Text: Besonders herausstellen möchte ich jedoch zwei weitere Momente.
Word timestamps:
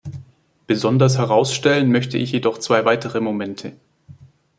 Besonders 0.65 1.19
herausstellen 1.19 1.91
möchte 1.91 2.17
ich 2.17 2.31
jedoch 2.31 2.57
zwei 2.57 2.85
weitere 2.85 3.19
Momente. 3.21 3.77